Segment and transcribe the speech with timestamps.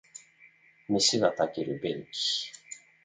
[0.89, 2.51] 飯が炊ける便器